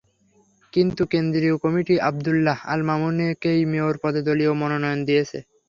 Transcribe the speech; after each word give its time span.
কিন্তু 0.73 1.01
কেন্দ্রীয় 1.11 1.55
committee 1.63 1.95
Abdullah 2.07 2.59
Al 2.71 2.81
মামুনকেই 2.89 3.61
mayor 3.71 3.95
পদে 4.03 4.21
দলীয় 4.27 4.53
মনোনয়ন 4.61 4.99
দিয়েছে। 5.07 5.37